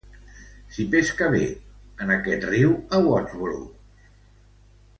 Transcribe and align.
S'hi 0.77 0.85
pesca 0.95 1.27
bé, 1.35 1.41
en 2.05 2.13
aquest 2.15 2.47
riu 2.53 2.73
a 2.99 3.03
Woodsboro. 3.09 3.61